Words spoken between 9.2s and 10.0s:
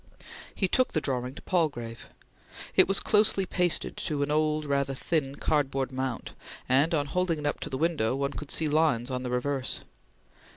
the reverse.